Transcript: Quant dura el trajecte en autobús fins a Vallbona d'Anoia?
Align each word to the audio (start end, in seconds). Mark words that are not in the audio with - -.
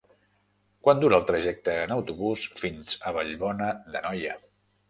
Quant 0.87 1.01
dura 1.03 1.17
el 1.19 1.27
trajecte 1.31 1.75
en 1.83 1.93
autobús 1.97 2.47
fins 2.63 2.99
a 3.11 3.15
Vallbona 3.19 3.73
d'Anoia? 3.93 4.39